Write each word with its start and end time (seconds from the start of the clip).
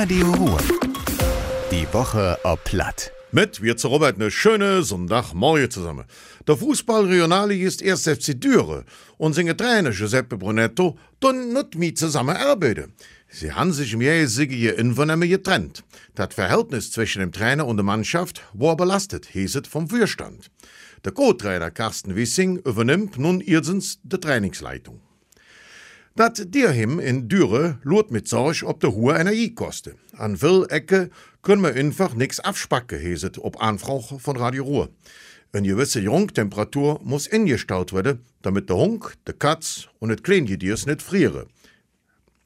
Radio 0.00 0.32
Ruhr. 0.32 0.60
Die 1.72 1.92
Woche 1.92 2.38
ob 2.44 2.62
Platt. 2.62 3.10
Mit 3.32 3.60
wir 3.62 3.76
zu 3.76 3.88
Robert 3.88 4.14
eine 4.14 4.30
schöne 4.30 4.84
Sonntagmorgen 4.84 5.72
zusammen. 5.72 6.04
Der 6.46 6.56
Fußball-Regionali 6.56 7.60
ist 7.60 7.82
erst 7.82 8.08
FC 8.08 8.40
Düre 8.40 8.84
und 9.16 9.32
seine 9.32 9.56
Trainer 9.56 9.90
Giuseppe 9.90 10.36
Brunetto 10.36 10.96
tun 11.18 11.52
nicht 11.52 11.74
mit 11.74 11.98
zusammen 11.98 12.36
arbeiten. 12.36 12.92
Sie 13.28 13.52
haben 13.52 13.72
sich 13.72 13.92
im 13.92 14.00
jährige 14.00 14.70
Invernehmen 14.70 15.28
getrennt. 15.28 15.82
Das 16.14 16.32
Verhältnis 16.32 16.92
zwischen 16.92 17.18
dem 17.18 17.32
Trainer 17.32 17.66
und 17.66 17.78
der 17.78 17.84
Mannschaft 17.84 18.42
war 18.52 18.76
belastet, 18.76 19.26
hieß 19.26 19.56
es 19.56 19.66
vom 19.66 19.88
Fürstand. 19.88 20.48
Der 21.04 21.10
Co-Trainer 21.10 21.72
Carsten 21.72 22.14
Wissing 22.14 22.58
übernimmt 22.58 23.18
nun 23.18 23.40
irsens 23.40 23.98
die 24.04 24.20
Trainingsleitung. 24.20 25.00
Dat 26.18 26.52
Dirhim 26.52 26.98
in 26.98 27.28
Düre 27.28 27.78
lot 27.84 28.10
mit 28.10 28.26
Sorg 28.26 28.64
ob 28.64 28.80
der 28.80 28.90
hohe 28.90 29.16
Energiekosten. 29.16 29.94
An 30.16 30.42
will 30.42 30.66
Ecke 30.68 31.10
können 31.42 31.62
wir 31.62 31.72
einfach 31.72 32.12
nix 32.12 32.40
abspacken, 32.40 32.98
heset 32.98 33.38
ob 33.38 33.62
Anfrage 33.62 34.18
von 34.18 34.36
Radio 34.36 34.64
Ruhr. 34.64 34.88
Eine 35.52 35.68
gewisse 35.68 36.00
Jungtemperatur 36.00 36.98
muss 37.04 37.28
ingestaut 37.28 37.92
werden, 37.92 38.18
damit 38.42 38.68
der 38.68 38.78
Hund, 38.78 39.04
der 39.28 39.34
Katz 39.34 39.86
und 40.00 40.08
das 40.08 40.24
Kleingediers 40.24 40.86
nicht 40.86 41.02
frieren. 41.02 41.46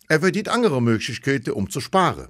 Er 0.06 0.20
verdient 0.20 0.50
andere 0.50 0.82
Möglichkeiten, 0.82 1.52
um 1.52 1.70
zu 1.70 1.80
sparen. 1.80 2.28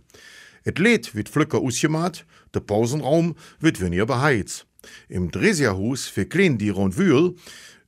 Et 0.62 0.78
Läd 0.78 1.12
wird 1.16 1.28
flücker 1.28 1.58
ausgemacht, 1.58 2.24
der 2.54 2.60
Pausenraum 2.60 3.34
wird 3.58 3.80
weniger 3.80 4.06
beheizt. 4.06 4.64
Im 5.08 5.32
Dresia-Hus 5.32 6.06
für 6.06 6.24
Kleindiere 6.24 6.80
und 6.80 6.96
Wühl 6.96 7.34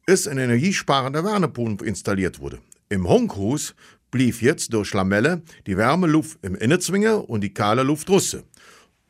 ist 0.06 0.26
ein 0.26 0.38
energiesparender 0.38 1.22
Wärmepumpe 1.22 1.84
installiert 1.84 2.40
worden. 2.40 2.58
Im 2.88 3.08
Honkhus 3.08 3.74
blieb 4.10 4.42
jetzt 4.42 4.72
durch 4.72 4.92
Lamelle 4.92 5.42
die 5.66 5.76
Wärmeluft 5.76 6.38
im 6.42 6.54
Innenzwinge 6.54 7.16
und 7.18 7.40
die 7.40 7.54
kahle 7.54 7.82
Luft 7.82 8.08
russe. 8.10 8.44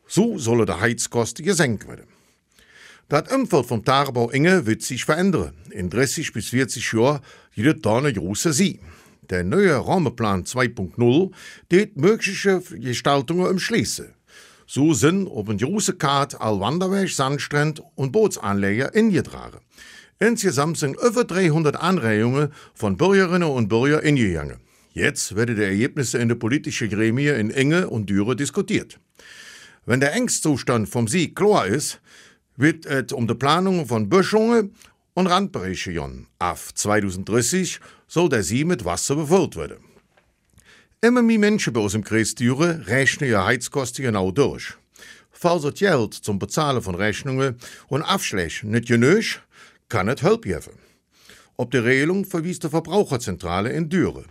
So 0.06 0.38
solle 0.38 0.64
der 0.64 0.80
Heizkosten 0.80 1.44
gesenkt 1.44 1.86
werden. 1.88 2.06
Das 3.08 3.30
Umfeld 3.30 3.66
vom 3.66 3.84
Tagebau 3.84 4.30
Inge 4.30 4.64
wird 4.64 4.82
sich 4.82 5.04
verändern. 5.04 5.54
In 5.70 5.90
30 5.90 6.32
bis 6.32 6.48
40 6.48 6.92
Jahren 6.92 7.20
wird 7.54 7.84
da 7.84 7.98
eine 7.98 8.12
große 8.12 8.52
Sie. 8.52 8.80
Der 9.28 9.44
neue 9.44 9.76
Rahmenplan 9.76 10.44
2.0 10.44 11.30
det 11.70 11.96
mögliche 11.96 12.60
Gestaltungen 12.60 13.46
umschließen. 13.46 14.14
So 14.66 14.94
sind 14.94 15.28
auf 15.28 15.48
ein 15.48 15.58
große 15.58 15.94
Karte 15.94 16.40
all 16.40 16.60
Wanderweg, 16.60 17.10
Sandstrand 17.10 17.82
und 17.94 18.12
Bootsanleger 18.12 18.94
ingetragen. 18.94 19.60
Insgesamt 20.18 20.78
sind 20.78 20.96
über 20.96 21.24
300 21.24 21.76
Anregungen 21.76 22.52
von 22.74 22.96
Bürgerinnen 22.96 23.48
und 23.48 23.68
Bürgern 23.68 24.04
eingegangen. 24.04 24.58
Jetzt 24.92 25.34
werden 25.34 25.56
die 25.56 25.62
Ergebnisse 25.62 26.18
in 26.18 26.28
der 26.28 26.36
politischen 26.36 26.88
Gremien 26.88 27.36
in 27.36 27.50
Enge 27.50 27.88
und 27.90 28.08
Düre 28.08 28.36
diskutiert. 28.36 29.00
Wenn 29.86 30.00
der 30.00 30.14
Ängstzustand 30.14 30.88
vom 30.88 31.08
Sieg 31.08 31.34
klar 31.34 31.66
ist, 31.66 32.00
wird 32.56 32.86
es 32.86 33.12
um 33.12 33.26
die 33.26 33.34
Planung 33.34 33.86
von 33.86 34.08
Böschungen 34.08 34.72
und 35.14 35.26
Randbereiche 35.26 35.92
gehen. 35.92 36.28
Ab 36.38 36.58
2030 36.74 37.80
soll 38.06 38.28
der 38.28 38.44
See 38.44 38.64
mit 38.64 38.84
Wasser 38.84 39.16
befüllt 39.16 39.56
werden. 39.56 39.78
Immer 41.00 41.22
mehr 41.22 41.38
Menschen 41.38 41.72
bei 41.72 41.80
uns 41.80 41.94
im 41.94 42.04
Kreis 42.04 42.34
Düre 42.34 42.86
rechnen 42.86 43.28
ihre 43.28 43.44
Heizkosten 43.44 44.04
genau 44.04 44.30
durch. 44.30 44.74
Falls 45.32 45.62
das 45.62 45.74
Geld 45.74 46.14
zum 46.14 46.38
Bezahlen 46.38 46.80
von 46.80 46.94
Rechnungen 46.94 47.56
und 47.88 48.02
Abschlägen 48.02 48.70
nicht 48.70 48.88
genug, 48.88 49.42
kann 49.88 50.08
es 50.08 50.20
Hilfe 50.20 50.40
geben. 50.40 50.78
Ob 51.56 51.70
die 51.70 51.78
Regelung 51.78 52.24
verwies 52.24 52.58
die 52.58 52.68
Verbraucherzentrale 52.68 53.70
in 53.70 53.88
Düre. 53.88 54.24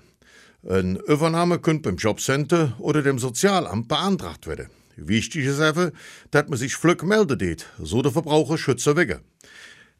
Eine 0.67 0.99
Übernahme 0.99 1.59
könnte 1.59 1.89
beim 1.89 1.97
Jobcenter 1.97 2.73
oder 2.79 3.01
dem 3.01 3.19
Sozialamt 3.19 3.87
beantragt 3.87 4.47
werden. 4.47 4.69
Wichtig 4.95 5.45
ist 5.45 5.59
einfach, 5.59 5.91
dass 6.31 6.47
man 6.47 6.57
sich 6.57 6.75
flück 6.75 7.03
meldet, 7.03 7.65
so 7.79 8.01
der 8.01 8.11
Verbraucherschützer 8.11 8.95
wege. 8.95 9.21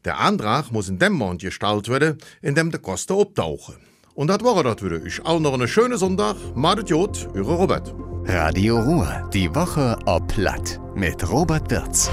Der 0.04 0.20
Antrag 0.20 0.70
muss 0.70 0.88
in 0.88 0.98
dem 0.98 1.14
Monat 1.14 1.40
gestaltet 1.40 1.88
werden, 1.88 2.18
in 2.42 2.54
dem 2.54 2.70
die 2.70 2.78
Kosten 2.78 3.18
abtauchen. 3.18 3.76
Und 4.14 4.28
das 4.28 4.42
war 4.42 4.62
das 4.62 4.82
wieder. 4.82 5.04
Ich 5.04 5.24
auch 5.24 5.40
noch 5.40 5.54
einen 5.54 5.66
schönen 5.66 5.98
Sonntag. 5.98 6.36
Madet 6.54 6.90
Jod, 6.90 7.28
eure 7.34 7.54
Robert. 7.54 7.94
Radio 8.26 8.78
Ruhr. 8.80 9.28
Die 9.34 9.52
Woche 9.54 9.98
ob 10.06 10.28
Platt. 10.28 10.80
Mit 10.94 11.28
Robert 11.28 11.70
Wirz. 11.70 12.10